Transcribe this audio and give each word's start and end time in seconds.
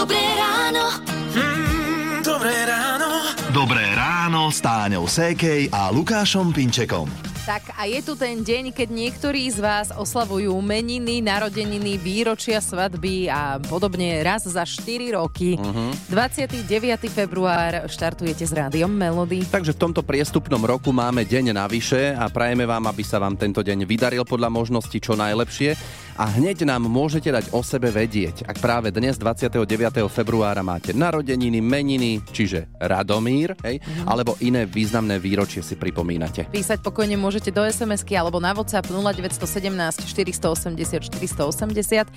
Dobré 0.00 0.16
ráno. 0.16 0.96
Mm, 1.36 2.24
dobré 2.24 2.56
ráno. 2.64 3.20
Dobré 3.52 3.84
ráno 3.92 4.48
s 4.48 4.64
Táňou 4.64 5.04
Sékej 5.04 5.68
a 5.68 5.92
Lukášom 5.92 6.56
Pinčekom. 6.56 7.04
Tak 7.44 7.76
a 7.76 7.84
je 7.84 8.00
tu 8.00 8.16
ten 8.16 8.40
deň, 8.40 8.72
keď 8.72 8.88
niektorí 8.88 9.44
z 9.52 9.60
vás 9.60 9.92
oslavujú 9.92 10.56
meniny, 10.64 11.20
narodeniny, 11.20 12.00
výročia 12.00 12.64
svadby 12.64 13.28
a 13.28 13.60
podobne 13.60 14.24
raz 14.24 14.48
za 14.48 14.64
4 14.64 15.20
roky. 15.20 15.60
Uh-huh. 15.60 15.92
29. 16.08 16.64
február 17.12 17.84
štartujete 17.84 18.48
s 18.48 18.56
rádiom 18.56 18.88
Melody. 18.88 19.44
Takže 19.52 19.76
v 19.76 19.84
tomto 19.84 20.00
priestupnom 20.00 20.64
roku 20.64 20.96
máme 20.96 21.28
deň 21.28 21.52
navyše 21.52 22.16
a 22.16 22.24
prajeme 22.32 22.64
vám, 22.64 22.88
aby 22.88 23.04
sa 23.04 23.20
vám 23.20 23.36
tento 23.36 23.60
deň 23.60 23.84
vydaril 23.84 24.24
podľa 24.24 24.48
možnosti 24.48 24.96
čo 24.96 25.12
najlepšie 25.12 25.99
a 26.16 26.24
hneď 26.26 26.66
nám 26.66 26.86
môžete 26.88 27.30
dať 27.30 27.52
o 27.54 27.60
sebe 27.60 27.92
vedieť, 27.92 28.48
ak 28.48 28.58
práve 28.58 28.88
dnes 28.90 29.18
29. 29.18 29.62
februára 30.10 30.64
máte 30.64 30.90
narodeniny, 30.96 31.62
meniny, 31.62 32.24
čiže 32.30 32.70
Radomír, 32.80 33.54
hej, 33.62 33.78
mm-hmm. 33.78 34.06
alebo 34.08 34.34
iné 34.40 34.66
významné 34.66 35.20
výročie 35.22 35.62
si 35.62 35.76
pripomínate. 35.78 36.48
Písať 36.50 36.80
pokojne 36.82 37.14
môžete 37.20 37.54
do 37.54 37.62
SMS-ky 37.62 38.16
alebo 38.18 38.42
na 38.42 38.56
WhatsApp 38.56 38.88
0917 38.88 40.06
480 40.06 41.10
480 41.10 42.08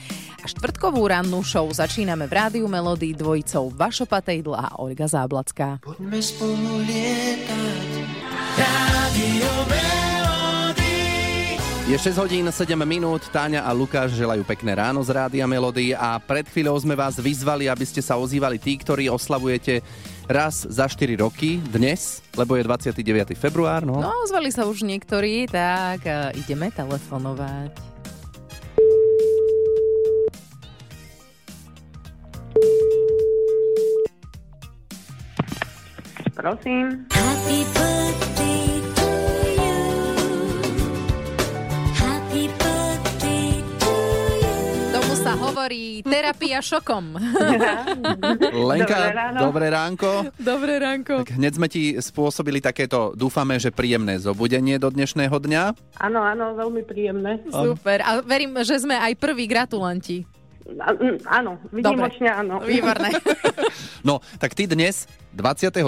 a 0.41 0.45
štvrtkovú 0.47 1.01
rannú 1.05 1.45
show 1.45 1.65
začíname 1.69 2.25
v 2.25 2.33
Rádiu 2.33 2.65
Melody 2.65 3.13
dvojicou 3.13 3.69
Vašo 3.73 4.09
Patejdl 4.09 4.55
a 4.55 4.77
Olga 4.79 5.05
Záblacká. 5.05 5.83
Poďme 5.83 6.19
spolu 6.19 6.81
lietať. 6.85 7.91
Rádio 8.57 9.51
Melody. 9.69 9.92
Je 11.83 11.99
6 11.99 12.15
hodín 12.15 12.47
7 12.47 12.79
minút, 12.87 13.27
Táňa 13.27 13.67
a 13.67 13.75
Lukáš 13.75 14.15
želajú 14.15 14.47
pekné 14.47 14.71
ráno 14.71 15.03
z 15.03 15.11
Rádia 15.19 15.43
Melody 15.43 15.91
a 15.91 16.15
pred 16.15 16.47
chvíľou 16.47 16.79
sme 16.79 16.95
vás 16.95 17.19
vyzvali, 17.19 17.67
aby 17.67 17.83
ste 17.83 17.99
sa 17.99 18.15
ozývali 18.15 18.55
tí, 18.55 18.79
ktorí 18.79 19.11
oslavujete 19.11 19.83
raz 20.31 20.63
za 20.63 20.87
4 20.87 21.19
roky 21.19 21.59
dnes, 21.59 22.23
lebo 22.39 22.55
je 22.55 22.63
29. 22.63 23.35
február. 23.35 23.83
No, 23.83 23.99
No, 23.99 24.15
ozvali 24.23 24.47
sa 24.47 24.63
už 24.63 24.87
niektorí, 24.87 25.43
tak 25.51 26.07
uh, 26.07 26.31
ideme 26.39 26.71
telefonovať. 26.71 27.75
Prosím. 36.33 37.05
Happy 37.11 37.59
birthday 37.75 38.12
terapia 46.23 46.63
šokom. 46.63 47.19
Lenka, 48.71 48.95
Dobré 48.95 49.11
ráno. 49.11 49.39
dobré 49.43 49.67
ránko. 49.67 50.11
Dobré 50.39 50.73
ránko. 50.79 51.27
Tak 51.27 51.35
hneď 51.35 51.51
sme 51.59 51.67
ti 51.67 51.99
spôsobili 51.99 52.63
takéto, 52.63 53.11
dúfame, 53.11 53.59
že 53.59 53.75
príjemné 53.75 54.15
zobudenie 54.23 54.79
do 54.79 54.87
dnešného 54.87 55.35
dňa. 55.35 55.63
Áno, 55.99 56.23
áno, 56.23 56.55
veľmi 56.55 56.87
príjemné. 56.87 57.43
Super. 57.51 58.07
A 58.07 58.23
verím, 58.23 58.55
že 58.63 58.79
sme 58.79 58.95
aj 58.95 59.19
prví 59.19 59.51
gratulanti. 59.51 60.23
Áno, 61.27 61.59
vynimočne 61.75 62.31
áno. 62.31 62.63
Výborné. 62.63 63.11
No, 64.03 64.19
tak 64.35 64.51
ty 64.51 64.67
dnes, 64.67 65.07
29. 65.31 65.79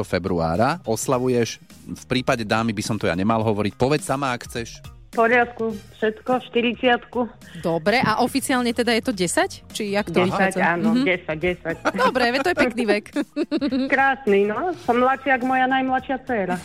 februára, 0.00 0.80
oslavuješ, 0.88 1.60
v 1.84 2.04
prípade 2.08 2.40
dámy 2.40 2.72
by 2.72 2.80
som 2.80 2.96
to 2.96 3.04
ja 3.04 3.12
nemal 3.12 3.44
hovoriť, 3.44 3.76
povedz 3.76 4.08
sama, 4.08 4.32
ak 4.32 4.48
chceš. 4.48 4.80
Poriadku, 5.08 5.72
všetko, 5.96 6.32
40 6.52 7.32
Dobre, 7.64 7.96
a 7.96 8.20
oficiálne 8.20 8.70
teda 8.70 8.92
je 8.92 9.02
to 9.02 9.12
10? 9.16 9.72
Či 9.72 9.82
jak 9.96 10.12
to 10.12 10.20
10, 10.20 10.28
vychádza? 10.28 10.60
áno, 10.60 10.92
Mhm. 10.92 11.04
10, 11.08 11.38
10. 11.40 11.74
Dobre, 11.96 12.22
to 12.38 12.48
je 12.52 12.56
pekný 12.56 12.84
vek. 12.84 13.04
Krásny, 13.92 14.44
no. 14.44 14.76
Som 14.84 15.00
mladšia 15.00 15.40
ako 15.40 15.44
moja 15.48 15.64
najmladšia 15.64 16.16
dcéra. 16.22 16.56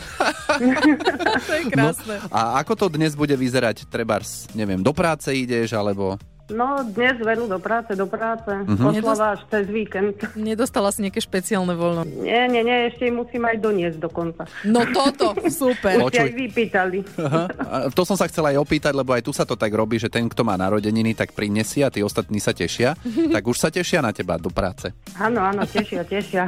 to 1.48 1.52
je 1.56 1.62
krásne. 1.72 2.16
A 2.28 2.60
ako 2.60 2.72
to 2.76 2.86
dnes 2.92 3.16
bude 3.16 3.32
vyzerať? 3.32 3.88
Trebárs, 3.88 4.46
neviem, 4.52 4.84
do 4.84 4.92
práce 4.92 5.32
ideš, 5.32 5.72
alebo... 5.72 6.20
No, 6.52 6.84
dnes 6.84 7.16
veru 7.24 7.48
do 7.48 7.56
práce, 7.56 7.96
do 7.96 8.04
práce. 8.04 8.52
Mhm. 8.52 9.00
Oslava 9.00 9.32
až 9.32 9.48
cez 9.48 9.64
víkend. 9.64 10.20
Nedostala 10.36 10.92
si 10.92 11.00
nejaké 11.00 11.24
špeciálne 11.24 11.72
voľno. 11.72 12.04
Nie, 12.04 12.44
nie, 12.52 12.60
nie, 12.60 12.92
ešte 12.92 13.08
musím 13.08 13.48
aj 13.48 13.56
doniesť 13.64 13.96
dokonca. 13.96 14.44
No 14.68 14.84
toto, 14.92 15.32
super. 15.48 15.96
Ste 16.12 16.28
aj 16.28 16.34
vypýtali. 16.36 16.98
Aha. 17.16 17.44
A 17.48 17.76
to 17.88 18.04
som 18.04 18.20
sa 18.20 18.28
chcel 18.28 18.44
aj 18.44 18.60
opýtať, 18.60 18.92
lebo 18.92 19.16
aj 19.16 19.24
tu 19.24 19.32
sa 19.32 19.48
to 19.48 19.56
tak 19.56 19.72
robí, 19.72 19.96
že 19.96 20.12
ten, 20.12 20.28
kto 20.28 20.44
má 20.44 20.60
narodeniny, 20.60 21.16
tak 21.16 21.32
prinesie 21.32 21.80
a 21.80 21.88
tí 21.88 22.04
ostatní 22.04 22.40
sa 22.40 22.52
tešia. 22.52 22.92
Tak 23.34 23.50
už 23.50 23.56
sa 23.58 23.72
tešia 23.72 23.98
na 23.98 24.14
teba 24.14 24.38
do 24.38 24.46
práce. 24.52 24.94
Áno, 25.18 25.42
áno, 25.42 25.66
tešia, 25.66 26.06
tešia. 26.06 26.46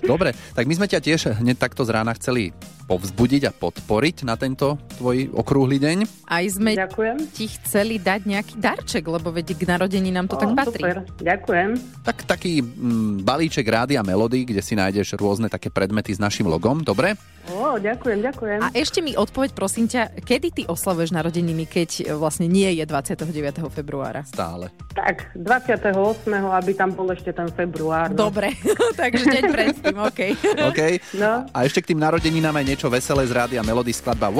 Dobre, 0.00 0.32
tak 0.56 0.64
my 0.64 0.74
sme 0.78 0.86
ťa 0.88 1.00
tiež 1.02 1.20
hneď 1.44 1.60
takto 1.60 1.84
z 1.84 1.92
rána 1.92 2.14
chceli 2.16 2.56
povzbudiť 2.86 3.42
a 3.48 3.52
podporiť 3.52 4.26
na 4.26 4.34
tento 4.34 4.78
tvoj 4.98 5.32
okrúhly 5.32 5.78
deň. 5.78 6.28
Aj 6.28 6.44
sme 6.48 6.76
Ďakujem. 6.76 7.16
ti 7.32 7.46
chceli 7.60 7.96
dať 8.02 8.20
nejaký 8.26 8.54
darček, 8.58 9.04
lebo 9.06 9.32
veď 9.32 9.54
k 9.56 9.62
narodení 9.66 10.10
nám 10.10 10.28
to 10.28 10.36
tak 10.36 10.50
Ó, 10.50 10.56
patrí. 10.56 10.82
Super, 10.82 10.98
ďakujem. 11.20 11.70
Tak 12.02 12.16
taký 12.26 12.62
mm, 12.62 13.22
balíček 13.22 13.66
rádia 13.66 14.02
Melody, 14.02 14.44
kde 14.44 14.62
si 14.64 14.74
nájdeš 14.74 15.14
rôzne 15.16 15.46
také 15.46 15.70
predmety 15.70 16.12
s 16.12 16.20
našim 16.20 16.46
logom, 16.48 16.82
dobre? 16.82 17.14
Ó, 17.50 17.74
ďakujem, 17.74 18.22
ďakujem. 18.22 18.58
A 18.62 18.70
ešte 18.70 19.02
mi 19.02 19.18
odpoveď, 19.18 19.50
prosím 19.50 19.90
ťa, 19.90 20.22
kedy 20.22 20.48
ty 20.54 20.62
oslavuješ 20.62 21.10
narodeniny, 21.10 21.66
keď 21.66 21.90
e, 22.06 22.14
vlastne 22.14 22.46
nie 22.46 22.70
je 22.78 22.86
29. 22.86 23.66
februára? 23.66 24.22
Stále. 24.22 24.70
Tak, 24.94 25.34
28. 25.34 25.90
aby 26.30 26.72
tam 26.78 26.94
bol 26.94 27.10
ešte 27.10 27.34
ten 27.34 27.50
február. 27.50 28.14
No. 28.14 28.30
Dobre, 28.30 28.54
takže 29.00 29.26
deň 29.26 29.44
predtým, 29.50 29.96
OK. 29.98 30.20
OK? 30.70 30.80
No. 31.18 31.42
A 31.50 31.58
ešte 31.66 31.82
k 31.82 31.90
tým 31.90 31.98
narodeninám 31.98 32.62
aj 32.62 32.66
niečo 32.72 32.88
veselé 32.88 33.28
z 33.28 33.36
rádia 33.36 33.60
Melody 33.60 33.92
skladba 33.92 34.32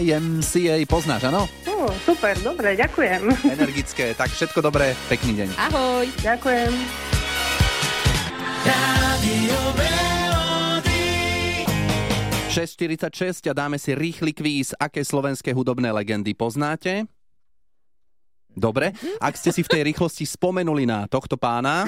YMCA. 0.00 0.80
Poznáš, 0.88 1.28
áno? 1.28 1.44
Super, 2.08 2.32
dobre, 2.40 2.72
ďakujem. 2.72 3.20
Energické. 3.52 4.16
Tak 4.16 4.32
všetko 4.32 4.64
dobré, 4.64 4.96
pekný 5.12 5.44
deň. 5.44 5.48
Ahoj. 5.68 6.08
ďakujem. 6.24 6.72
Rádio 8.64 9.60
Melody. 9.76 11.04
6.46 12.48 13.44
a 13.44 13.52
dáme 13.52 13.76
si 13.76 13.92
rýchly 13.92 14.32
kvíz. 14.32 14.72
Aké 14.80 15.04
slovenské 15.04 15.52
hudobné 15.52 15.92
legendy 15.92 16.32
poznáte? 16.32 17.04
Dobre, 18.56 18.96
ak 19.20 19.36
ste 19.36 19.52
si 19.52 19.60
v 19.60 19.68
tej 19.68 19.82
rýchlosti 19.92 20.24
spomenuli 20.24 20.88
na 20.88 21.04
tohto 21.12 21.36
pána, 21.36 21.84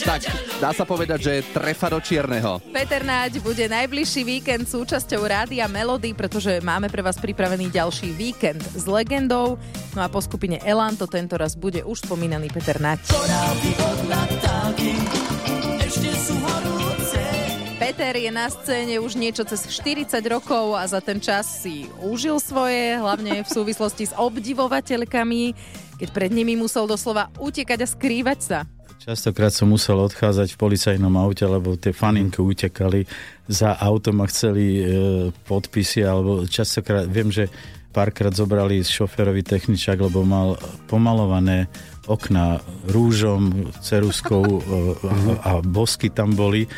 tak 0.00 0.39
dá 0.60 0.76
sa 0.76 0.84
povedať, 0.84 1.18
že 1.24 1.34
trefa 1.56 1.88
do 1.88 1.98
čierneho. 2.04 2.60
Peter 2.68 3.00
Náď 3.00 3.40
bude 3.40 3.64
najbližší 3.64 4.22
víkend 4.28 4.68
súčasťou 4.68 5.24
Rádia 5.24 5.64
Melody, 5.64 6.12
pretože 6.12 6.60
máme 6.60 6.92
pre 6.92 7.00
vás 7.00 7.16
pripravený 7.16 7.72
ďalší 7.72 8.12
víkend 8.12 8.60
s 8.76 8.84
legendou. 8.84 9.56
No 9.96 10.00
a 10.04 10.12
po 10.12 10.20
skupine 10.20 10.60
Elan 10.60 11.00
to 11.00 11.08
tento 11.08 11.40
raz 11.40 11.56
bude 11.56 11.80
už 11.80 12.04
spomínaný 12.04 12.52
Peter 12.52 12.76
Naď. 12.76 13.00
Peter 17.80 18.14
je 18.20 18.30
na 18.30 18.46
scéne 18.52 19.00
už 19.00 19.16
niečo 19.16 19.42
cez 19.48 19.64
40 19.64 20.12
rokov 20.28 20.76
a 20.76 20.84
za 20.84 21.00
ten 21.00 21.18
čas 21.18 21.64
si 21.64 21.88
užil 22.04 22.36
svoje, 22.36 23.00
hlavne 23.00 23.40
v 23.42 23.48
súvislosti 23.48 24.12
s 24.12 24.14
obdivovateľkami, 24.14 25.42
keď 25.96 26.08
pred 26.12 26.30
nimi 26.30 26.54
musel 26.54 26.84
doslova 26.84 27.32
utekať 27.40 27.78
a 27.80 27.88
skrývať 27.88 28.38
sa. 28.44 28.58
Častokrát 29.00 29.48
som 29.48 29.72
musel 29.72 29.96
odchádzať 29.96 30.52
v 30.52 30.60
policajnom 30.60 31.16
aute, 31.16 31.48
lebo 31.48 31.72
tie 31.72 31.88
faninky 31.88 32.44
utekali 32.44 33.08
za 33.48 33.72
autom 33.80 34.20
a 34.20 34.28
chceli 34.28 34.76
e, 34.76 34.84
podpisy, 35.48 36.04
alebo 36.04 36.44
častokrát, 36.44 37.08
viem, 37.08 37.32
že 37.32 37.48
párkrát 37.96 38.28
zobrali 38.28 38.84
šoférovi 38.84 39.40
techničák, 39.40 39.96
lebo 40.04 40.20
mal 40.28 40.60
pomalované 40.84 41.72
okna 42.12 42.60
rúžom, 42.92 43.72
ceruskou 43.80 44.44
e, 44.44 44.60
a, 44.68 45.12
a 45.48 45.50
bosky 45.64 46.12
tam 46.12 46.36
boli 46.36 46.68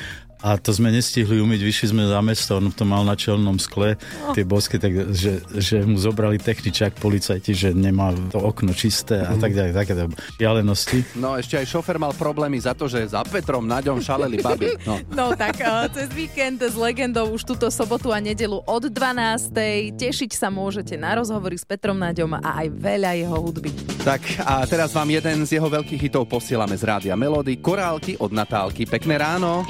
a 0.42 0.58
to 0.58 0.74
sme 0.74 0.90
nestihli 0.90 1.38
umyť, 1.38 1.60
vyšli 1.62 1.86
sme 1.94 2.02
za 2.10 2.18
mesto, 2.18 2.58
on 2.58 2.74
to 2.74 2.82
mal 2.82 3.06
na 3.06 3.14
čelnom 3.14 3.56
skle, 3.62 3.94
tie 4.34 4.42
bosky, 4.42 4.76
tak, 4.82 5.14
že, 5.14 5.38
že 5.54 5.86
mu 5.86 5.94
zobrali 5.94 6.42
techničák 6.42 6.98
policajti, 6.98 7.54
že 7.54 7.68
nemá 7.70 8.10
to 8.34 8.42
okno 8.42 8.74
čisté 8.74 9.22
a 9.22 9.38
tak 9.38 9.54
ďalej, 9.54 9.72
takéto 9.72 10.04
šialenosti. 10.36 10.98
No 11.14 11.38
ešte 11.38 11.62
aj 11.62 11.66
šofer 11.70 11.96
mal 12.02 12.10
problémy 12.12 12.58
za 12.58 12.74
to, 12.74 12.90
že 12.90 13.14
za 13.14 13.22
Petrom 13.22 13.64
Naďom 13.64 14.02
šaleli 14.02 14.42
baby. 14.42 14.74
No. 14.82 14.98
No 15.22 15.38
tak 15.38 15.60
uh, 15.62 15.86
cez 15.92 16.10
víkend 16.10 16.58
s 16.58 16.74
legendou 16.74 17.30
už 17.30 17.46
túto 17.46 17.70
sobotu 17.70 18.10
a 18.10 18.18
nedelu 18.18 18.58
od 18.64 18.90
12. 18.90 19.54
Tešiť 19.94 20.30
sa 20.34 20.50
môžete 20.50 20.98
na 20.98 21.14
rozhovory 21.14 21.54
s 21.54 21.62
Petrom 21.62 21.94
Naďom 21.94 22.42
a 22.42 22.64
aj 22.64 22.68
veľa 22.74 23.12
jeho 23.22 23.38
hudby. 23.38 23.70
Tak 24.02 24.42
a 24.42 24.66
teraz 24.66 24.90
vám 24.90 25.06
jeden 25.14 25.46
z 25.46 25.60
jeho 25.60 25.68
veľkých 25.70 26.10
hitov 26.10 26.26
posielame 26.26 26.74
z 26.74 26.82
rádia 26.82 27.14
Melody. 27.14 27.62
Korálky 27.62 28.18
od 28.18 28.34
Natálky. 28.34 28.82
Pekné 28.82 29.20
ráno. 29.20 29.62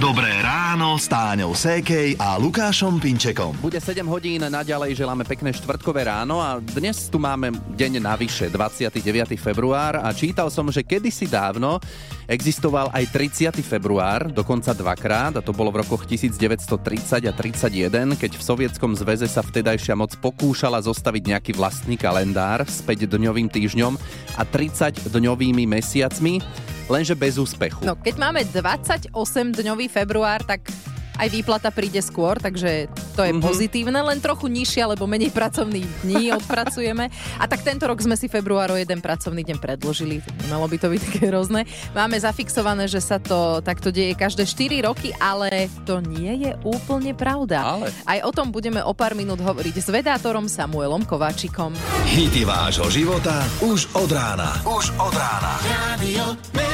Dobré 0.00 0.32
ráno. 0.40 0.96
S 0.96 1.12
Táňou 1.12 1.52
Sékej 1.52 2.16
a 2.16 2.40
Lukášom 2.40 2.96
Pinčekom. 2.96 3.52
Bude 3.60 3.76
7 3.84 4.00
hodín, 4.08 4.40
naďalej 4.40 4.96
želáme 4.96 5.28
pekné 5.28 5.52
štvrtkové 5.52 6.08
ráno 6.08 6.40
a 6.40 6.56
dnes 6.56 7.12
tu 7.12 7.20
máme 7.20 7.52
deň 7.76 8.00
navyše, 8.00 8.48
29. 8.48 9.36
február 9.36 10.00
a 10.00 10.08
čítal 10.16 10.48
som, 10.48 10.72
že 10.72 10.88
kedysi 10.88 11.28
dávno 11.28 11.84
existoval 12.30 12.94
aj 12.94 13.10
30. 13.10 13.58
február, 13.58 14.30
dokonca 14.30 14.70
dvakrát 14.70 15.34
a 15.34 15.42
to 15.42 15.50
bolo 15.50 15.74
v 15.74 15.82
rokoch 15.82 16.06
1930 16.06 17.26
a 17.26 17.32
31, 17.34 18.14
keď 18.14 18.38
v 18.38 18.42
Sovietskom 18.42 18.94
zväze 18.94 19.26
sa 19.26 19.42
vtedajšia 19.42 19.98
moc 19.98 20.14
pokúšala 20.22 20.78
zostaviť 20.78 21.22
nejaký 21.26 21.52
vlastný 21.58 21.98
kalendár 21.98 22.62
s 22.62 22.86
5-dňovým 22.86 23.50
týždňom 23.50 23.98
a 24.38 24.42
30-dňovými 24.46 25.66
mesiacmi, 25.66 26.38
lenže 26.86 27.18
bez 27.18 27.34
úspechu. 27.34 27.82
No, 27.82 27.98
keď 27.98 28.14
máme 28.22 28.46
28-dňový 28.46 29.90
február, 29.90 30.46
tak 30.46 30.70
aj 31.16 31.28
výplata 31.32 31.68
príde 31.74 31.98
skôr, 32.04 32.38
takže 32.38 32.86
to 33.16 33.22
je 33.24 33.32
mm-hmm. 33.32 33.44
pozitívne, 33.44 34.00
len 34.00 34.18
trochu 34.22 34.46
nižšia, 34.46 34.94
lebo 34.94 35.08
menej 35.10 35.34
pracovných 35.34 36.06
dní 36.06 36.30
odpracujeme. 36.38 37.10
A 37.40 37.44
tak 37.50 37.66
tento 37.66 37.88
rok 37.88 37.98
sme 37.98 38.14
si 38.14 38.30
február 38.30 38.74
o 38.74 38.78
jeden 38.78 39.02
pracovný 39.02 39.42
deň 39.42 39.58
predložili, 39.58 40.22
malo 40.46 40.68
by 40.70 40.76
to 40.78 40.92
byť 40.92 41.00
také 41.00 41.22
hrozné. 41.32 41.66
Máme 41.96 42.16
zafixované, 42.20 42.86
že 42.86 43.02
sa 43.02 43.18
to 43.18 43.64
takto 43.64 43.90
deje 43.90 44.14
každé 44.14 44.46
4 44.46 44.86
roky, 44.86 45.10
ale 45.18 45.72
to 45.88 45.98
nie 46.04 46.46
je 46.46 46.52
úplne 46.62 47.16
pravda. 47.16 47.62
Ale. 47.62 47.86
Aj 48.06 48.18
o 48.26 48.30
tom 48.30 48.52
budeme 48.54 48.82
o 48.84 48.92
pár 48.92 49.16
minút 49.16 49.40
hovoriť 49.40 49.76
s 49.80 49.88
vedátorom 49.88 50.46
Samuelom 50.46 51.06
Kováčikom. 51.06 51.74
Hity 52.10 52.42
vášho 52.44 52.88
života 52.90 53.44
už 53.64 53.90
od 53.96 54.10
rána. 54.10 54.50
Už 54.66 54.92
od 54.98 55.14
rána. 55.14 55.52
Radio. 55.64 56.69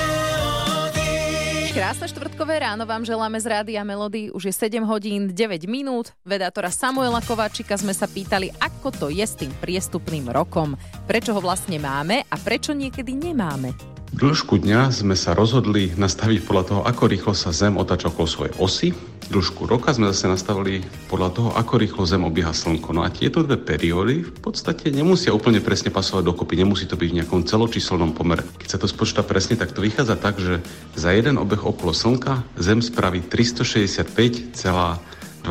Krásne 1.77 2.09
štvrtkové 2.09 2.65
ráno 2.65 2.89
vám 2.89 3.05
želáme 3.05 3.37
z 3.37 3.53
Rádia 3.53 3.85
Melody. 3.85 4.33
Už 4.33 4.49
je 4.49 4.55
7 4.65 4.81
hodín 4.89 5.29
9 5.29 5.69
minút. 5.69 6.17
Vedátora 6.25 6.73
Samuela 6.73 7.21
Kováčika 7.21 7.77
sme 7.77 7.93
sa 7.93 8.09
pýtali, 8.09 8.49
ako 8.65 8.89
to 8.97 9.07
je 9.13 9.21
s 9.21 9.37
tým 9.37 9.53
priestupným 9.61 10.33
rokom. 10.33 10.73
Prečo 11.05 11.37
ho 11.37 11.41
vlastne 11.45 11.77
máme 11.77 12.25
a 12.33 12.37
prečo 12.41 12.73
niekedy 12.73 13.13
nemáme. 13.13 13.77
Dĺžku 14.17 14.65
dňa 14.65 14.97
sme 14.97 15.13
sa 15.13 15.37
rozhodli 15.37 15.93
nastaviť 15.93 16.49
podľa 16.49 16.65
toho, 16.65 16.81
ako 16.89 17.05
rýchlo 17.05 17.37
sa 17.37 17.53
Zem 17.53 17.77
otáča 17.77 18.09
okolo 18.09 18.25
svojej 18.25 18.57
osy. 18.57 18.97
Dĺžku 19.29 19.69
roka 19.69 19.93
sme 19.93 20.09
zase 20.09 20.33
nastavili 20.33 20.81
podľa 21.13 21.37
toho, 21.37 21.53
ako 21.53 21.77
rýchlo 21.77 22.09
Zem 22.09 22.25
obieha 22.25 22.57
Slnko. 22.57 22.97
No 22.97 23.05
a 23.05 23.13
tieto 23.13 23.45
dve 23.45 23.61
periódy 23.61 24.25
v 24.25 24.33
podstate 24.41 24.89
nemusia 24.89 25.37
úplne 25.37 25.61
presne 25.61 25.93
pasovať 25.93 26.33
dokopy, 26.33 26.57
nemusí 26.57 26.89
to 26.89 26.97
byť 26.97 27.13
v 27.13 27.17
nejakom 27.21 27.45
celočíselnom 27.45 28.17
pomere. 28.17 28.41
Keď 28.57 28.69
sa 28.73 28.81
to 28.81 28.89
spočíta 28.89 29.21
presne, 29.21 29.61
tak 29.61 29.77
to 29.77 29.85
vychádza 29.85 30.17
tak, 30.17 30.41
že 30.41 30.65
za 30.97 31.13
jeden 31.13 31.37
obeh 31.37 31.61
okolo 31.61 31.93
Slnka 31.93 32.41
Zem 32.57 32.81
spraví 32.81 33.21
365,2422 33.21 35.45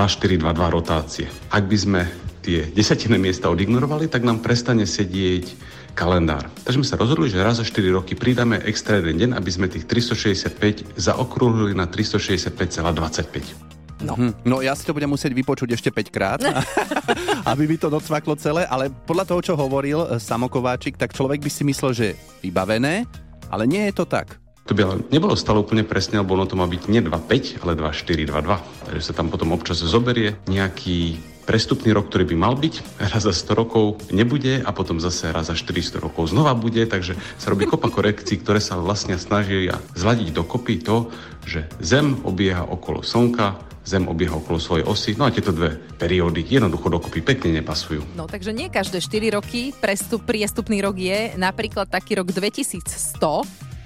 rotácie. 0.73 1.29
Ak 1.53 1.69
by 1.69 1.77
sme 1.77 2.01
tie 2.41 2.65
desatinné 2.73 3.21
miesta 3.21 3.45
odignorovali, 3.45 4.09
tak 4.09 4.25
nám 4.25 4.41
prestane 4.41 4.89
sedieť 4.89 5.75
kalendár. 5.95 6.51
Takže 6.68 6.83
sme 6.83 6.92
sa 6.92 7.00
rozhodli, 7.00 7.31
že 7.31 7.39
raz 7.39 7.57
za 7.57 7.65
4 7.65 7.88
roky 7.95 8.19
pridáme 8.19 8.59
extra 8.68 9.00
jeden 9.00 9.15
deň, 9.15 9.30
aby 9.39 9.50
sme 9.50 9.71
tých 9.71 9.88
365 9.88 11.00
zaokrúhlili 11.00 11.71
na 11.71 11.88
365,25. 11.88 14.03
No. 14.03 14.19
Hm, 14.19 14.36
no 14.44 14.59
ja 14.59 14.75
si 14.75 14.83
to 14.83 14.92
budem 14.92 15.07
musieť 15.07 15.31
vypočuť 15.31 15.71
ešte 15.71 15.89
5 15.89 16.12
krát, 16.12 16.44
aby 17.50 17.63
mi 17.63 17.80
to 17.80 17.88
docvaklo 17.88 18.36
celé, 18.36 18.68
ale 18.68 18.92
podľa 18.92 19.25
toho, 19.31 19.42
čo 19.42 19.53
hovoril 19.56 20.03
eh, 20.03 20.19
Samokováčik, 20.19 21.00
tak 21.00 21.15
človek 21.15 21.39
by 21.39 21.50
si 21.50 21.63
myslel, 21.63 21.92
že 21.95 22.07
vybavené, 22.44 23.07
ale 23.48 23.63
nie 23.63 23.88
je 23.88 23.95
to 23.95 24.03
tak. 24.03 24.36
To 24.65 24.74
by 24.74 24.81
ale 24.81 24.95
nebolo 25.13 25.38
stále 25.38 25.62
úplne 25.62 25.86
presne, 25.86 26.18
lebo 26.18 26.33
ono 26.33 26.50
to 26.50 26.57
má 26.57 26.65
byť 26.65 26.89
nie 26.89 27.06
2,5, 27.06 27.62
ale 27.62 27.77
2,4, 27.77 28.33
2,2. 28.33 28.89
Takže 28.89 29.03
sa 29.06 29.13
tam 29.13 29.30
potom 29.30 29.53
občas 29.53 29.77
zoberie 29.77 30.33
nejaký 30.50 31.21
prestupný 31.45 31.94
rok, 31.94 32.09
ktorý 32.09 32.25
by 32.33 32.36
mal 32.36 32.57
byť, 32.57 32.97
raz 33.13 33.24
za 33.24 33.31
100 33.31 33.53
rokov 33.53 33.86
nebude 34.09 34.59
a 34.65 34.69
potom 34.74 34.97
zase 34.97 35.30
raz 35.30 35.47
za 35.47 35.56
400 35.56 36.01
rokov 36.01 36.33
znova 36.33 36.57
bude, 36.57 36.81
takže 36.89 37.13
sa 37.38 37.53
robí 37.53 37.69
kopa 37.69 37.94
korekcií, 37.94 38.42
ktoré 38.42 38.57
sa 38.57 38.81
vlastne 38.81 39.15
snažia 39.21 39.77
zladiť 39.94 40.33
dokopy 40.33 40.81
to, 40.81 41.13
že 41.45 41.69
Zem 41.80 42.18
obieha 42.25 42.65
okolo 42.65 43.06
Slnka, 43.06 43.62
Zem 43.86 44.09
obieha 44.09 44.33
okolo 44.33 44.57
svojej 44.57 44.81
osy, 44.89 45.13
no 45.13 45.30
a 45.30 45.31
tieto 45.31 45.53
dve 45.53 45.77
periódy 46.01 46.42
jednoducho 46.42 46.89
dokopy 46.89 47.21
pekne 47.21 47.62
nepasujú. 47.62 48.18
No 48.18 48.25
takže 48.25 48.50
nie 48.50 48.74
každé 48.74 48.98
4 48.98 49.38
roky 49.38 49.77
prestup, 49.77 50.25
priestupný 50.25 50.81
rok 50.81 50.98
je, 50.98 51.38
napríklad 51.38 51.86
taký 51.86 52.18
rok 52.18 52.33
2100, 52.33 52.81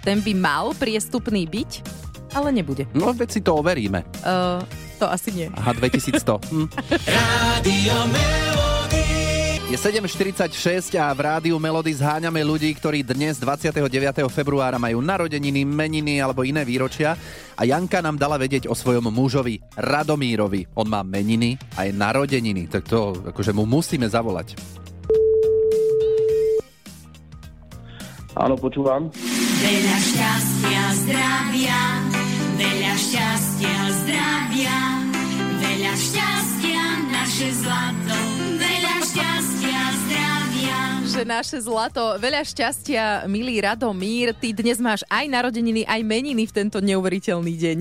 ten 0.08 0.24
by 0.24 0.32
mal 0.32 0.72
priestupný 0.80 1.44
byť, 1.44 1.72
ale 2.32 2.56
nebude. 2.56 2.88
No 2.96 3.12
veď 3.12 3.30
si 3.30 3.42
to 3.44 3.60
overíme. 3.60 4.08
Uh, 4.24 4.64
to 5.00 5.08
asi 5.08 5.32
nie. 5.32 5.48
Aha, 5.56 5.72
2100. 5.72 6.44
Hm. 6.52 6.68
Melody. 8.12 9.40
Je 9.70 9.78
7.46 9.78 10.98
a 10.98 11.14
v 11.14 11.30
rádiu 11.30 11.54
Melody 11.62 11.94
zháňame 11.94 12.42
ľudí, 12.42 12.74
ktorí 12.74 13.06
dnes 13.06 13.38
29. 13.38 13.86
februára 14.26 14.82
majú 14.82 14.98
narodeniny, 14.98 15.62
meniny 15.62 16.18
alebo 16.18 16.42
iné 16.42 16.66
výročia. 16.66 17.14
A 17.54 17.70
Janka 17.70 18.02
nám 18.02 18.18
dala 18.18 18.42
vedieť 18.42 18.66
o 18.66 18.74
svojom 18.74 19.14
mužovi 19.14 19.62
Radomírovi. 19.78 20.74
On 20.74 20.90
má 20.90 21.06
meniny 21.06 21.54
aj 21.78 21.94
narodeniny, 21.94 22.66
tak 22.66 22.90
to 22.90 23.14
akože 23.30 23.54
mu 23.54 23.70
musíme 23.70 24.10
zavolať. 24.10 24.58
Áno, 28.42 28.58
počúvam. 28.58 29.14
Veľa 29.62 29.98
šťastia, 30.02 30.84
zdravia, 31.06 31.82
veľa 32.58 32.94
šťastia, 32.98 33.78
zdravia, 34.02 34.49
zdravia. 41.20 41.28
Že 41.28 41.36
naše 41.36 41.58
zlato, 41.60 42.04
veľa 42.18 42.42
šťastia, 42.48 43.04
milý 43.28 43.60
Radomír, 43.60 44.32
ty 44.32 44.56
dnes 44.56 44.80
máš 44.80 45.04
aj 45.12 45.28
narodeniny, 45.28 45.84
aj 45.84 46.02
meniny 46.08 46.48
v 46.48 46.54
tento 46.56 46.80
neuveriteľný 46.80 47.54
deň. 47.60 47.78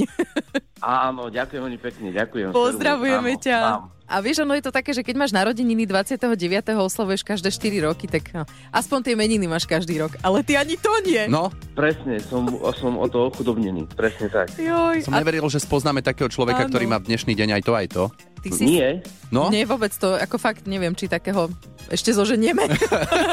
Áno, 0.82 1.30
ďakujem 1.30 1.60
veľmi 1.62 1.80
pekne, 1.80 2.08
ďakujem. 2.14 2.50
Pozdravujeme 2.54 3.34
ťa. 3.38 3.58
mám. 3.58 3.97
A 4.08 4.18
vieš, 4.18 4.40
ono 4.40 4.52
je 4.52 4.64
to 4.64 4.72
také, 4.72 4.90
že 4.90 5.00
keď 5.00 5.14
máš 5.18 5.30
narodeniny 5.30 5.84
29. 5.84 6.32
oslavuješ 6.72 7.20
každé 7.22 7.48
4 7.48 7.60
roky, 7.84 8.04
tak 8.04 8.32
no, 8.32 8.42
aspoň 8.70 8.98
tie 9.02 9.14
meniny 9.14 9.44
máš 9.44 9.64
každý 9.64 9.96
rok. 9.98 10.16
Ale 10.18 10.40
ty 10.40 10.56
ani 10.56 10.74
to 10.74 10.88
nie. 11.02 11.28
No, 11.28 11.52
Presne, 11.72 12.16
som, 12.18 12.48
som 12.72 12.96
o 12.96 13.04
to 13.04 13.28
ochudobnený, 13.28 13.84
presne 13.90 14.26
tak. 14.26 14.50
Joj, 14.54 15.04
som 15.04 15.12
a 15.12 15.20
neveril, 15.20 15.44
že 15.46 15.60
spoznáme 15.60 16.00
takého 16.00 16.26
človeka, 16.26 16.64
Áno. 16.64 16.70
ktorý 16.70 16.84
má 16.86 16.96
v 16.96 17.06
dnešný 17.06 17.32
deň 17.34 17.48
aj 17.52 17.62
to, 17.62 17.72
aj 17.72 17.86
to. 17.86 18.04
ty 18.40 18.48
si... 18.50 18.64
Nie, 18.66 18.90
No, 19.28 19.52
Nie, 19.52 19.62
vôbec 19.62 19.92
to, 19.92 20.16
ako 20.16 20.40
fakt 20.40 20.64
neviem, 20.64 20.96
či 20.96 21.04
takého 21.04 21.52
ešte 21.86 22.10
zoženieme. 22.10 22.64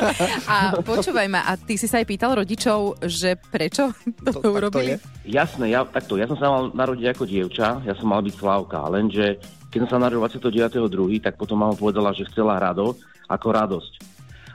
a 0.46 0.76
počúvaj 0.78 1.26
ma, 1.26 1.42
a 1.46 1.56
ty 1.56 1.76
si 1.76 1.88
sa 1.88 1.98
aj 1.98 2.06
pýtal 2.06 2.36
rodičov, 2.36 3.00
že 3.02 3.40
prečo 3.42 3.96
to, 4.28 4.36
To- 4.36 4.52
urobili? 4.52 5.00
je. 5.24 5.32
jasné, 5.32 5.72
ja, 5.72 5.84
takto, 5.84 6.16
ja 6.16 6.28
som 6.28 6.36
sa 6.36 6.48
mal 6.50 6.64
narodiť 6.70 7.08
ako 7.10 7.24
dievča, 7.24 7.68
ja 7.82 7.94
som 7.96 8.08
mal 8.08 8.20
byť 8.20 8.36
Slávka, 8.36 8.84
lenže 8.90 9.40
keď 9.76 9.92
som 9.92 10.00
sa 10.00 10.08
narodil 10.08 10.24
29.2., 10.24 11.20
tak 11.20 11.36
potom 11.36 11.60
mama 11.60 11.76
povedala, 11.76 12.16
že 12.16 12.24
chcela 12.32 12.56
Rado 12.56 12.96
ako 13.28 13.48
radosť. 13.52 13.94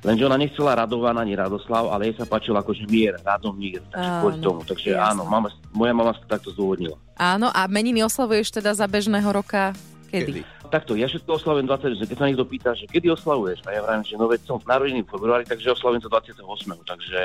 Lenže 0.00 0.24
ona 0.24 0.40
nechcela 0.40 0.72
Radovan 0.72 1.20
ani 1.20 1.36
Radoslav, 1.36 1.92
ale 1.92 2.08
jej 2.08 2.16
sa 2.16 2.24
páčil 2.24 2.56
akože 2.56 2.88
mier, 2.88 3.20
Radomír, 3.20 3.84
takže 3.92 4.08
Áno, 4.08 4.20
kvôli 4.24 4.36
tomu. 4.40 4.60
Takže 4.64 4.96
jasné. 4.96 5.12
áno, 5.12 5.22
mama, 5.28 5.52
moja 5.76 5.92
mama 5.92 6.16
sa 6.16 6.24
to 6.24 6.28
takto 6.32 6.48
zdôvodnila. 6.56 6.96
Áno, 7.20 7.52
a 7.52 7.68
meniny 7.68 8.00
oslavuješ 8.00 8.48
teda 8.48 8.72
za 8.72 8.88
bežného 8.88 9.28
roka 9.28 9.76
kedy? 10.08 10.40
Kedy? 10.40 10.42
Takto, 10.70 10.94
ja 10.96 11.04
všetko 11.04 11.36
oslavujem 11.36 11.66
20, 11.68 11.98
že 12.00 12.04
keď 12.06 12.16
sa 12.16 12.26
niekto 12.30 12.46
pýta, 12.46 12.70
že 12.78 12.86
kedy 12.88 13.12
oslavuješ, 13.12 13.60
a 13.66 13.76
ja 13.76 13.84
vravím, 13.84 14.06
že 14.06 14.14
no 14.16 14.24
veď 14.30 14.40
som 14.46 14.56
narodený 14.62 15.02
v 15.04 15.10
februári, 15.10 15.44
takže 15.44 15.74
oslavujem 15.74 16.00
to 16.00 16.08
28. 16.08 16.46
Takže 16.86 17.20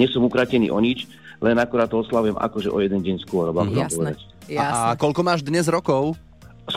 nie 0.00 0.08
som 0.10 0.24
ukratený 0.24 0.72
o 0.72 0.80
nič, 0.82 1.04
len 1.38 1.60
akorát 1.60 1.92
to 1.92 2.00
oslavujem 2.00 2.34
akože 2.40 2.72
o 2.72 2.80
jeden 2.82 3.04
deň 3.04 3.22
skôr. 3.22 3.52
Mm, 3.52 3.76
Jasné, 3.86 4.16
A, 4.16 4.50
jasné. 4.50 4.88
a 4.90 4.98
koľko 4.98 5.20
máš 5.22 5.44
dnes 5.44 5.68
rokov? 5.70 6.16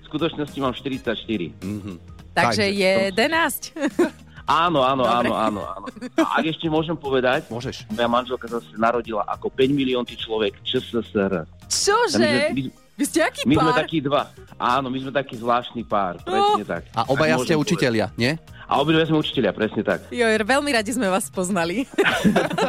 V 0.00 0.04
skutočnosti 0.08 0.58
mám 0.58 0.72
44. 0.72 1.12
Mhm. 1.60 1.92
Takže 2.32 2.64
takže- 2.64 3.12
11. 3.12 4.48
Áno, 4.48 4.80
áno, 4.80 5.04
Dobre. 5.04 5.28
áno, 5.28 5.32
áno, 5.36 5.60
áno. 5.62 5.86
A 6.16 6.40
ak 6.40 6.48
ešte 6.48 6.66
môžem 6.66 6.96
povedať, 6.96 7.46
Môžeš. 7.46 7.86
moja 7.86 8.08
manželka 8.08 8.48
sa 8.48 8.58
narodila 8.74 9.22
ako 9.28 9.46
5 9.46 9.70
miliónty 9.70 10.16
človek 10.16 10.58
ČSSR. 10.64 11.46
Čože? 11.68 12.50
My, 12.50 12.56
my, 12.56 12.62
Vy 12.96 13.04
ste 13.06 13.20
aký 13.22 13.46
my 13.46 13.54
sme 13.54 13.70
pár? 13.70 13.78
takí 13.78 13.98
dva. 14.00 14.22
Áno, 14.58 14.88
my 14.88 14.98
sme 14.98 15.08
taký 15.08 15.38
zvláštny 15.38 15.84
pár, 15.84 16.18
presne 16.20 16.64
tak. 16.66 16.82
A 16.92 17.06
obaja 17.06 17.38
ste 17.38 17.54
učitelia, 17.54 18.10
nie? 18.14 18.34
A 18.70 18.78
obidve 18.78 19.02
sme 19.02 19.18
učiteľia, 19.18 19.50
presne 19.50 19.82
tak. 19.82 20.06
Jo, 20.14 20.30
veľmi 20.30 20.70
radi 20.70 20.94
sme 20.94 21.10
vás 21.10 21.26
poznali. 21.26 21.90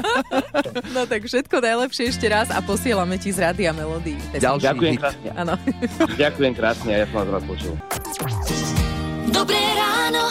no 0.98 1.06
tak 1.06 1.30
všetko 1.30 1.62
najlepšie 1.62 2.10
ešte 2.10 2.26
raz 2.26 2.50
a 2.50 2.58
posielame 2.58 3.22
ti 3.22 3.30
z 3.30 3.46
Rádia 3.46 3.70
Melody. 3.70 4.18
Ďalší 4.34 4.66
Ďakujem 4.66 4.94
hit. 4.98 5.02
krásne. 5.06 5.30
Áno. 5.38 5.54
Ďakujem 6.26 6.54
krásne 6.58 6.90
a 6.90 6.98
ja 6.98 7.06
som 7.06 7.22
vás 7.22 7.30
rád 7.38 7.46
počul. 7.46 7.74
Dobré 9.30 9.62
ráno. 9.78 10.24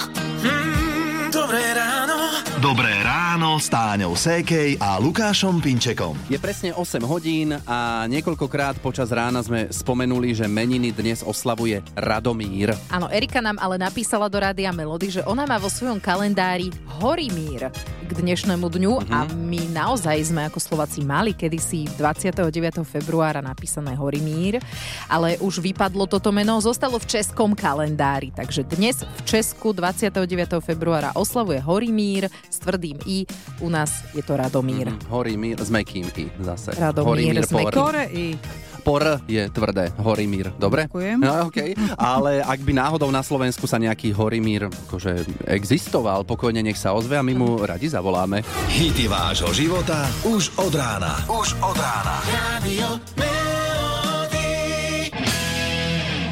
Mm, 0.42 1.30
dobré 1.30 1.62
ráno. 1.70 2.18
Dobré 2.58 2.90
ráno 3.30 3.62
s 3.62 3.70
Táňou 3.70 4.18
Sékej 4.18 4.82
a 4.82 4.99
Lukášom 4.99 5.62
Pinčekom. 5.62 6.18
Je 6.26 6.34
presne 6.34 6.75
8 6.75 6.99
hodín 7.06 7.54
a 7.62 8.02
niekoľkokrát 8.10 8.82
počas 8.82 9.14
rána 9.14 9.38
sme 9.38 9.70
spomenuli, 9.70 10.34
že 10.34 10.50
meniny 10.50 10.90
dnes 10.90 11.22
oslavuje 11.22 11.78
Radomír. 11.94 12.75
Áno, 12.90 13.06
Erika 13.06 13.38
nám 13.38 13.62
ale 13.62 13.78
napísala 13.78 14.26
do 14.26 14.34
Rádia 14.34 14.75
Melody, 14.75 15.14
že 15.14 15.22
ona 15.30 15.46
má 15.46 15.62
vo 15.62 15.70
svojom 15.70 16.02
kalendári 16.02 16.75
Horimír 16.99 17.70
k 18.02 18.10
dnešnému 18.10 18.66
dňu 18.66 19.06
Mhm. 19.06 19.10
a 19.14 19.18
my 19.30 19.62
naozaj 19.70 20.34
sme 20.34 20.50
ako 20.50 20.58
Slováci 20.58 21.06
mali 21.06 21.30
kedysi 21.30 21.87
29. 21.94 22.82
februára 22.82 23.38
napísané 23.38 23.94
Horimír, 23.94 24.58
ale 25.06 25.38
už 25.38 25.62
vypadlo 25.62 26.10
toto 26.10 26.34
meno, 26.34 26.58
zostalo 26.58 26.99
v 26.99 27.06
českom 27.06 27.54
kalendári, 27.54 28.34
takže 28.34 28.66
dnes 28.66 29.06
v 29.06 29.20
Česku 29.22 29.70
29. 29.70 30.58
februára 30.58 31.14
oslavuje 31.14 31.62
Horimír 31.62 32.26
s 32.50 32.58
tvrdým 32.58 32.99
I, 33.06 33.19
u 33.60 33.68
nás 33.72 34.04
je 34.12 34.22
to 34.22 34.36
Radomír. 34.36 34.92
Mm, 34.92 35.00
Horimír 35.08 35.58
s 35.60 35.70
mekým 35.72 36.06
i 36.16 36.28
zase. 36.40 36.76
Radomír 36.76 37.40
s. 37.40 37.50
Ktoré 37.50 38.08
i? 38.12 38.36
Por 38.80 39.04
je 39.28 39.44
tvrdé, 39.52 39.92
Horimír, 40.00 40.56
dobre? 40.56 40.88
Ďakujem. 40.88 41.20
No, 41.20 41.52
okay. 41.52 41.76
Ale 42.00 42.40
ak 42.40 42.64
by 42.64 42.72
náhodou 42.72 43.12
na 43.12 43.20
Slovensku 43.20 43.68
sa 43.68 43.76
nejaký 43.76 44.16
Horimír 44.16 44.72
akože 44.88 45.44
existoval, 45.44 46.24
pokojne 46.24 46.64
nech 46.64 46.80
sa 46.80 46.96
ozve 46.96 47.20
a 47.20 47.22
my 47.22 47.36
mu 47.36 47.60
radi 47.60 47.92
zavoláme. 47.92 48.40
Hity 48.72 49.04
vášho 49.04 49.52
života 49.52 50.08
už 50.24 50.56
od 50.56 50.72
rána. 50.72 51.12
Už 51.28 51.60
od 51.60 51.76
rána. 51.76 52.16
Radio 52.24 52.88
Melody. 53.20 54.48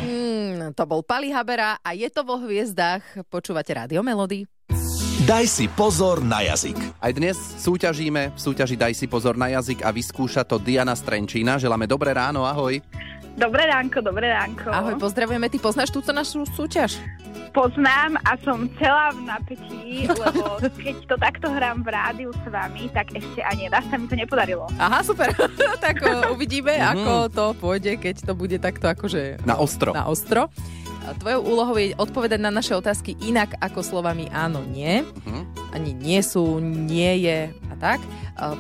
Hmm, 0.09 0.73
to 0.73 0.83
bol 0.89 1.05
Pali 1.05 1.29
Habera 1.29 1.77
a 1.85 1.93
je 1.93 2.09
to 2.09 2.25
vo 2.25 2.41
hviezdách. 2.41 3.29
Počúvate 3.29 3.77
Rádio 3.77 4.01
Melody. 4.01 4.49
Daj 5.29 5.45
si 5.47 5.69
pozor 5.69 6.25
na 6.25 6.41
jazyk. 6.41 6.81
Aj 6.97 7.13
dnes 7.13 7.37
súťažíme, 7.61 8.33
v 8.33 8.39
súťaži 8.39 8.75
Daj 8.75 8.97
si 8.97 9.05
pozor 9.05 9.37
na 9.37 9.53
jazyk 9.53 9.85
a 9.85 9.93
vyskúša 9.93 10.41
to 10.43 10.57
Diana 10.57 10.97
Strenčína. 10.97 11.61
Želáme 11.61 11.85
dobré 11.85 12.17
ráno, 12.17 12.43
ahoj. 12.43 12.81
Dobré 13.37 13.69
ránko, 13.69 14.01
dobré 14.01 14.33
ránko. 14.33 14.67
Ahoj, 14.67 14.97
pozdravujeme. 14.97 15.47
Ty 15.47 15.61
poznáš 15.61 15.93
túto 15.93 16.11
našu 16.11 16.49
súťaž? 16.49 16.97
Poznám 17.53 18.17
a 18.23 18.41
som 18.41 18.73
celá 18.77 19.13
v 19.13 19.21
napätí, 19.23 19.87
lebo 20.09 20.59
keď 20.75 20.97
to 21.05 21.15
takto 21.19 21.47
hrám 21.47 21.85
v 21.85 21.89
rádiu 21.91 22.31
s 22.33 22.45
vami, 22.45 22.89
tak 22.89 23.13
ešte 23.13 23.41
ani 23.43 23.69
raz 23.69 23.85
sa 23.85 23.97
mi 23.97 24.09
to 24.09 24.17
nepodarilo. 24.17 24.65
Aha, 24.75 25.01
super. 25.03 25.29
tak 25.85 26.01
uvidíme, 26.27 26.73
Mhm. 26.73 26.89
ako 26.89 27.13
to 27.29 27.45
pôjde, 27.55 27.93
keď 27.97 28.17
to 28.23 28.33
bude 28.33 28.57
takto 28.57 28.89
akože... 28.89 29.45
Na 29.45 29.55
ostro. 29.55 29.93
Na 29.93 30.09
ostro. 30.09 30.49
Tvojou 31.17 31.41
úlohou 31.41 31.77
je 31.81 31.97
odpovedať 31.97 32.41
na 32.43 32.53
naše 32.53 32.77
otázky 32.77 33.17
inak 33.25 33.57
ako 33.63 33.81
slovami 33.81 34.29
áno, 34.29 34.61
nie. 34.69 35.01
Mhm. 35.25 35.41
Ani 35.73 35.93
nie 35.97 36.21
sú, 36.21 36.61
nie 36.61 37.25
je 37.25 37.49
a 37.49 37.75
tak. 37.81 38.01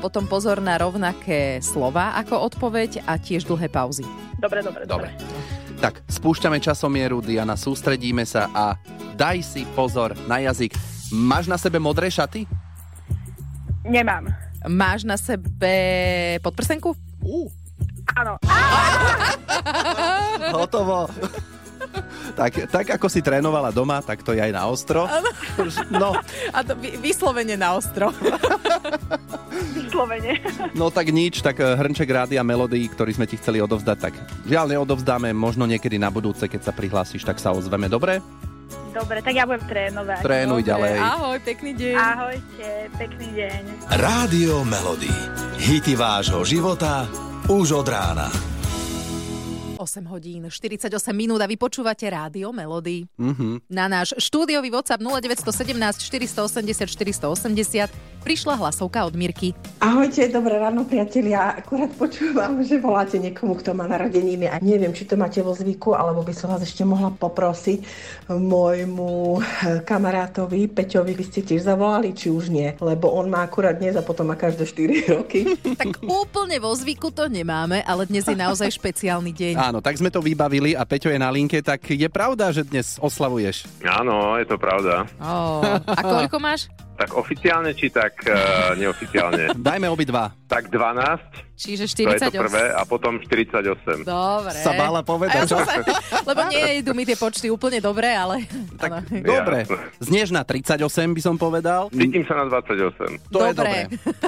Potom 0.00 0.26
pozor 0.26 0.58
na 0.58 0.80
rovnaké 0.80 1.60
slova 1.60 2.16
ako 2.18 2.48
odpoveď 2.48 3.04
a 3.06 3.20
tiež 3.20 3.44
dlhé 3.46 3.68
pauzy. 3.70 4.04
Dobre, 4.38 4.62
dobre, 4.62 4.86
dobre. 4.86 5.08
Tak, 5.78 6.02
spúšťame 6.10 6.58
časomieru, 6.58 7.22
Diana, 7.22 7.54
sústredíme 7.54 8.26
sa 8.26 8.50
a 8.50 8.74
daj 9.14 9.38
si 9.46 9.62
pozor 9.78 10.18
na 10.26 10.42
jazyk. 10.42 10.74
Máš 11.14 11.46
na 11.46 11.54
sebe 11.54 11.78
modré 11.78 12.10
šaty? 12.10 12.44
Nemám. 13.86 14.26
Máš 14.66 15.06
na 15.06 15.14
sebe 15.14 15.72
podprsenku? 16.42 16.92
Uh. 17.22 17.48
Áno. 18.18 18.40
Hotovo. 20.50 21.06
Tak, 22.38 22.52
tak 22.70 22.86
ako 22.94 23.06
si 23.10 23.18
trénovala 23.18 23.74
doma, 23.74 23.98
tak 23.98 24.22
to 24.22 24.30
je 24.30 24.38
aj 24.38 24.52
na 24.54 24.70
ostro. 24.70 25.10
No, 25.90 26.14
A 26.54 26.62
to 26.62 26.78
vy, 26.78 26.94
vyslovene 27.02 27.58
na 27.58 27.74
ostro. 27.74 28.14
Vyslovene. 29.74 30.38
no 30.78 30.94
tak 30.94 31.10
nič, 31.10 31.42
tak 31.42 31.58
eh, 31.58 31.74
hrnček 31.74 32.06
rádia 32.06 32.46
melódií, 32.46 32.86
ktorý 32.86 33.10
sme 33.18 33.26
ti 33.26 33.34
chceli 33.34 33.58
odovzdať, 33.58 33.98
tak 33.98 34.14
žiaľ 34.46 34.78
neodovzdáme, 34.78 35.34
možno 35.34 35.66
niekedy 35.66 35.98
na 35.98 36.14
budúce, 36.14 36.46
keď 36.46 36.70
sa 36.70 36.72
prihlásiš, 36.72 37.26
tak 37.26 37.42
sa 37.42 37.50
ozveme, 37.50 37.90
dobre? 37.90 38.22
Dobre, 38.94 39.20
tak 39.20 39.34
ja 39.36 39.44
budem 39.44 39.64
trénovať. 39.68 40.20
Trénuj 40.24 40.62
ďalej. 40.64 40.96
Ahoj, 40.98 41.38
pekný 41.44 41.72
deň. 41.76 41.94
Ahojte, 41.94 42.68
pekný 42.96 43.28
deň. 43.36 43.62
Rádio 43.94 44.64
Melody. 44.64 45.12
Hity 45.58 45.94
vášho 45.94 46.42
života 46.42 47.06
už 47.46 47.84
od 47.84 47.88
rána. 47.88 48.57
8 49.88 50.04
hodín, 50.12 50.44
48 50.44 51.16
minút 51.16 51.40
a 51.40 51.48
vy 51.48 51.56
počúvate 51.56 52.04
Rádio 52.04 52.52
Melody. 52.52 53.08
Mhm. 53.16 53.72
Na 53.72 53.88
náš 53.88 54.12
štúdiový 54.20 54.68
WhatsApp 54.68 55.00
0917 55.00 56.04
480 56.04 56.84
480 56.92 58.18
prišla 58.28 58.60
hlasovka 58.60 59.08
od 59.08 59.16
Mirky. 59.16 59.56
Ahojte, 59.80 60.28
dobré 60.28 60.60
ráno 60.60 60.84
priatelia. 60.84 61.56
Akurát 61.56 61.88
počúvam, 61.96 62.60
že 62.60 62.76
voláte 62.76 63.16
niekomu, 63.16 63.56
kto 63.56 63.72
má 63.72 63.88
narodeniny 63.88 64.44
a 64.50 64.60
neviem, 64.60 64.92
či 64.92 65.08
to 65.08 65.16
máte 65.16 65.40
vo 65.40 65.56
zvyku, 65.56 65.96
alebo 65.96 66.20
by 66.20 66.36
som 66.36 66.52
vás 66.52 66.60
ešte 66.60 66.84
mohla 66.84 67.08
poprosiť 67.14 67.80
môjmu 68.28 69.40
eh, 69.40 69.80
kamarátovi 69.86 70.68
Peťovi, 70.68 71.16
by 71.16 71.24
ste 71.24 71.40
tiež 71.46 71.64
zavolali, 71.64 72.12
či 72.12 72.28
už 72.28 72.52
nie, 72.52 72.68
lebo 72.82 73.08
on 73.16 73.32
má 73.32 73.46
akurát 73.46 73.80
dnes 73.80 73.96
a 73.96 74.04
potom 74.04 74.28
má 74.28 74.36
každé 74.36 74.68
4 74.68 75.16
roky. 75.16 75.48
Tak 75.78 76.04
úplne 76.04 76.58
vo 76.60 76.74
zvyku 76.74 77.14
to 77.14 77.30
nemáme, 77.30 77.80
ale 77.86 78.04
dnes 78.04 78.26
je 78.26 78.36
naozaj 78.36 78.76
špeciálny 78.76 79.30
deň. 79.32 79.54
Áno, 79.56 79.77
tak 79.84 80.00
sme 80.00 80.10
to 80.10 80.24
vybavili 80.24 80.74
a 80.74 80.82
Peťo 80.82 81.12
je 81.12 81.20
na 81.20 81.28
linke, 81.28 81.60
tak 81.62 81.84
je 81.86 82.08
pravda, 82.10 82.50
že 82.50 82.66
dnes 82.66 82.96
oslavuješ. 82.98 83.68
Áno, 83.84 84.36
je 84.38 84.46
to 84.48 84.56
pravda. 84.56 85.06
Oh, 85.22 85.62
a 85.84 86.00
koľko 86.00 86.38
máš? 86.40 86.70
Tak 86.98 87.14
oficiálne, 87.14 87.70
či 87.72 87.88
tak 87.88 88.26
uh, 88.26 88.34
neoficiálne? 88.74 89.54
Dajme 89.70 89.86
obidva. 89.86 90.34
Tak 90.44 90.66
12, 90.66 91.48
Čiže 91.54 91.90
to 91.90 92.06
je 92.08 92.22
48. 92.22 92.30
to 92.30 92.38
prvé, 92.40 92.64
a 92.70 92.82
potom 92.82 93.18
48. 93.18 94.06
Dobre. 94.06 94.54
Sa 94.54 94.72
bála 94.72 95.02
povedať, 95.02 95.42
ja 95.44 95.58
sa, 95.58 95.82
lebo 96.22 96.46
nejdu 96.46 96.94
mi 96.94 97.02
tie 97.02 97.14
počty 97.14 97.50
úplne 97.50 97.78
dobre, 97.78 98.06
ale... 98.08 98.46
Tak, 98.78 98.90
áno. 99.02 99.06
dobre, 99.34 99.66
znieš 99.98 100.30
na 100.30 100.46
38 100.46 100.78
by 100.86 101.20
som 101.20 101.34
povedal. 101.34 101.90
Cítim 101.90 102.22
sa 102.22 102.38
na 102.38 102.46
28. 102.46 103.18
To 103.28 103.42
je 103.42 103.52
Dobre. 103.52 103.52
dobré. 103.52 103.78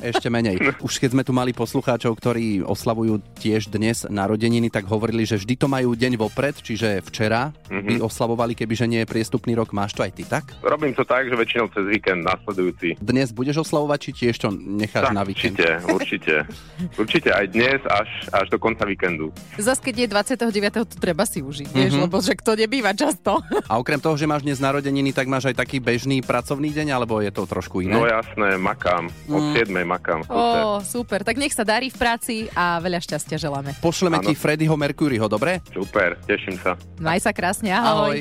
Ešte 0.02 0.26
menej. 0.26 0.58
Už 0.86 0.98
keď 0.98 1.10
sme 1.14 1.22
tu 1.22 1.30
mali 1.30 1.50
poslucháčov, 1.50 2.18
ktorí 2.18 2.60
oslavujú 2.60 3.22
tiež 3.36 3.70
dnes 3.70 4.02
narodeniny, 4.04 4.66
tak 4.66 4.84
hovorili, 4.84 5.22
že 5.22 5.38
vždy 5.38 5.54
to 5.54 5.66
majú 5.66 5.94
deň 5.94 6.12
vopred, 6.16 6.58
čiže 6.58 6.98
včera 7.04 7.54
by 7.66 7.94
Mhm. 7.94 8.02
oslavovali, 8.02 8.52
kebyže 8.52 8.86
nie 8.86 9.02
je 9.02 9.08
priestupný 9.08 9.54
rok. 9.54 9.70
Máš 9.70 9.94
to 9.94 10.02
aj 10.02 10.12
ty 10.12 10.22
tak? 10.22 10.50
Robím 10.60 10.92
to 10.92 11.06
tak, 11.06 11.30
že 11.30 11.34
väčšinou 11.34 11.70
cez 11.70 11.86
víkend 11.86 12.26
nasledujúci. 12.62 13.00
Dnes 13.00 13.28
budeš 13.30 13.56
oslavovať, 13.62 13.98
či 13.98 14.10
tiež 14.14 14.36
to 14.36 14.48
necháš 14.52 15.08
Tak, 15.08 15.14
na 15.14 15.24
víkend? 15.24 15.56
určite, 15.56 15.68
určite. 15.88 16.34
Určite 17.00 17.30
aj 17.30 17.46
dnes, 17.48 17.80
až, 17.86 18.08
až 18.30 18.46
do 18.48 18.56
konca 18.56 18.84
víkendu. 18.84 19.32
Zas 19.56 19.78
keď 19.78 19.94
je 19.98 20.06
29. 20.08 20.48
to 20.84 20.98
treba 20.98 21.24
si 21.24 21.40
užiť, 21.40 21.68
vieš, 21.68 21.92
Mhm. 21.94 22.00
lebo 22.02 22.16
že 22.18 22.32
kto 22.34 22.54
nebýva 22.54 22.92
často. 22.92 23.40
A 23.66 23.76
okrem 23.76 23.96
toho, 23.96 24.14
že 24.14 24.24
máš 24.24 24.42
dnes 24.42 24.58
narodeniny, 24.58 25.10
tak 25.10 25.26
máš 25.26 25.46
aj 25.46 25.56
taký 25.56 25.78
bežný 25.78 26.20
pracovný 26.20 26.68
deň, 26.70 26.88
alebo 26.90 27.18
je 27.18 27.28
to 27.28 27.44
trošku 27.44 27.80
iné? 27.80 27.92
No 27.92 28.04
jasné, 28.04 28.56
makám. 28.56 29.08
Od 29.26 29.42
Mm. 29.42 29.52
7. 29.54 29.84
makám. 29.84 30.20
Ó, 30.26 30.40
super, 30.80 31.20
tak 31.20 31.36
nech 31.36 31.52
sa 31.52 31.62
darí 31.62 31.88
v 31.88 31.96
práci 31.96 32.34
a 32.50 32.76
veľa 32.78 32.98
šťastia 32.98 33.36
želáme. 33.38 33.76
Pošleme 33.78 34.18
Áno. 34.18 34.26
ti 34.26 34.34
Freddyho 34.34 34.74
Mercuryho, 34.74 35.24
dobre? 35.26 35.60
Super, 35.70 36.16
teším 36.22 36.56
sa. 36.58 36.76
Maj 36.98 37.20
sa 37.20 37.30
krásne, 37.30 37.70
ahoj. 37.70 38.20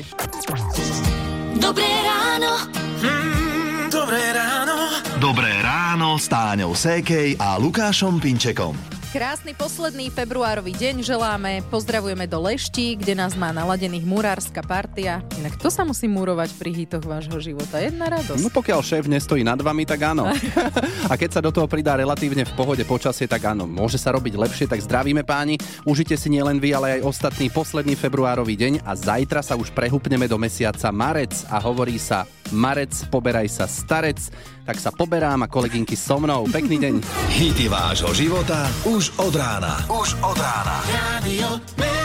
Dobré 1.56 1.88
ráno. 2.02 2.52
Mm, 3.00 3.39
dobré 4.10 4.34
ráno. 4.34 4.76
Dobré 5.22 5.52
ráno 5.62 6.18
s 6.18 6.26
Táňou 6.26 6.74
Sékej 6.74 7.38
a 7.38 7.54
Lukášom 7.62 8.18
Pinčekom. 8.18 8.99
Krásny 9.10 9.58
posledný 9.58 10.06
februárový 10.06 10.70
deň 10.70 11.02
želáme. 11.02 11.66
Pozdravujeme 11.66 12.30
do 12.30 12.46
Lešti, 12.46 12.94
kde 12.94 13.18
nás 13.18 13.34
má 13.34 13.50
naladených 13.50 14.06
murárska 14.06 14.62
partia. 14.62 15.18
Inak 15.34 15.58
to 15.58 15.66
sa 15.66 15.82
musí 15.82 16.06
murovať 16.06 16.54
pri 16.54 16.70
hitoch 16.70 17.02
vášho 17.02 17.42
života. 17.42 17.82
Jedna 17.82 18.06
radosť. 18.06 18.38
No 18.38 18.54
pokiaľ 18.54 18.78
šéf 18.86 19.10
nestojí 19.10 19.42
nad 19.42 19.58
vami, 19.58 19.82
tak 19.82 20.14
áno. 20.14 20.30
A 21.10 21.18
keď 21.18 21.30
sa 21.34 21.40
do 21.42 21.50
toho 21.50 21.66
pridá 21.66 21.98
relatívne 21.98 22.46
v 22.46 22.54
pohode 22.54 22.86
počasie, 22.86 23.26
tak 23.26 23.50
áno, 23.50 23.66
môže 23.66 23.98
sa 23.98 24.14
robiť 24.14 24.38
lepšie, 24.38 24.70
tak 24.70 24.78
zdravíme 24.78 25.26
páni. 25.26 25.58
Užite 25.82 26.14
si 26.14 26.30
nielen 26.30 26.62
vy, 26.62 26.70
ale 26.70 27.02
aj 27.02 27.10
ostatný 27.10 27.50
posledný 27.50 27.98
februárový 27.98 28.54
deň 28.54 28.86
a 28.86 28.94
zajtra 28.94 29.42
sa 29.42 29.58
už 29.58 29.74
prehupneme 29.74 30.30
do 30.30 30.38
mesiaca 30.38 30.86
Marec 30.94 31.34
a 31.50 31.58
hovorí 31.58 31.98
sa 31.98 32.30
Marec, 32.54 32.94
poberaj 33.10 33.50
sa 33.50 33.66
starec, 33.66 34.18
tak 34.64 34.76
sa 34.80 34.90
poberám 34.90 35.44
a 35.44 35.50
kolegynky 35.50 35.96
so 35.96 36.18
mnou. 36.20 36.48
Pekný 36.48 36.76
deň. 36.80 36.94
Hity 37.32 37.66
vášho 37.68 38.10
života 38.16 38.68
už 38.88 39.12
od 39.20 39.34
rána. 39.36 39.84
Už 39.86 40.16
od 40.24 40.38
rána. 40.38 40.76
Radio. 40.88 41.99